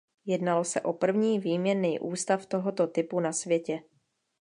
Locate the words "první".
0.93-1.39